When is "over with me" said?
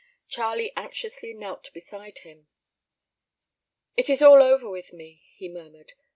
4.41-5.21